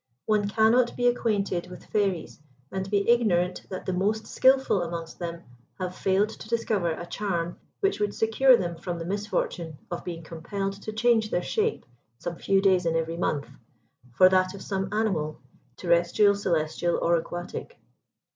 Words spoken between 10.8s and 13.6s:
to change their shape some few days in every month,